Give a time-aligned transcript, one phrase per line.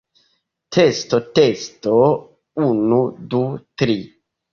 [0.77, 1.97] Testo testo,
[2.69, 3.03] unu,
[3.35, 3.43] du,
[3.83, 3.99] tri.